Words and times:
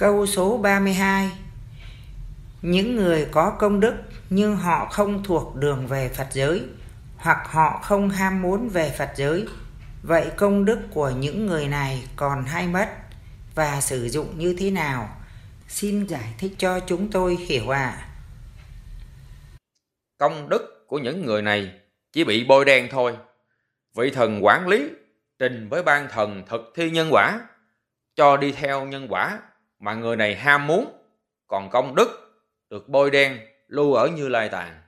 Câu 0.00 0.26
số 0.26 0.58
32 0.58 1.30
Những 2.62 2.96
người 2.96 3.26
có 3.32 3.50
công 3.58 3.80
đức 3.80 3.94
nhưng 4.30 4.56
họ 4.56 4.86
không 4.86 5.24
thuộc 5.24 5.56
đường 5.56 5.86
về 5.86 6.08
Phật 6.08 6.26
giới, 6.32 6.62
hoặc 7.16 7.38
họ 7.50 7.80
không 7.82 8.10
ham 8.10 8.42
muốn 8.42 8.68
về 8.68 8.94
Phật 8.98 9.10
giới. 9.16 9.46
Vậy 10.02 10.30
công 10.36 10.64
đức 10.64 10.78
của 10.94 11.10
những 11.10 11.46
người 11.46 11.68
này 11.68 12.04
còn 12.16 12.44
hay 12.44 12.66
mất 12.66 12.88
và 13.54 13.80
sử 13.80 14.08
dụng 14.08 14.38
như 14.38 14.56
thế 14.58 14.70
nào? 14.70 15.08
Xin 15.68 16.06
giải 16.06 16.34
thích 16.38 16.52
cho 16.58 16.80
chúng 16.80 17.10
tôi 17.10 17.36
hiểu 17.36 17.68
ạ. 17.68 17.96
À. 17.98 18.08
Công 20.18 20.48
đức 20.48 20.84
của 20.86 20.98
những 20.98 21.26
người 21.26 21.42
này 21.42 21.72
chỉ 22.12 22.24
bị 22.24 22.44
bôi 22.44 22.64
đen 22.64 22.88
thôi. 22.90 23.16
Vị 23.94 24.10
thần 24.10 24.44
quản 24.44 24.68
lý 24.68 24.88
trình 25.38 25.68
với 25.68 25.82
ban 25.82 26.08
thần 26.08 26.42
thực 26.48 26.72
thi 26.76 26.90
nhân 26.90 27.08
quả, 27.10 27.40
cho 28.16 28.36
đi 28.36 28.52
theo 28.52 28.86
nhân 28.86 29.06
quả 29.10 29.38
mà 29.80 29.94
người 29.94 30.16
này 30.16 30.34
ham 30.34 30.66
muốn, 30.66 30.92
còn 31.46 31.70
công 31.70 31.94
đức, 31.94 32.08
được 32.70 32.88
bôi 32.88 33.10
đen, 33.10 33.38
lưu 33.68 33.94
ở 33.94 34.08
như 34.08 34.28
lai 34.28 34.48
tạng 34.48 34.80